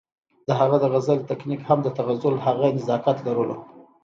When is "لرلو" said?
3.27-3.57